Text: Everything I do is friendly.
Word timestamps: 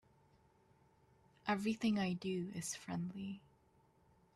Everything 1.47 1.99
I 1.99 2.13
do 2.13 2.51
is 2.55 2.73
friendly. 2.73 3.39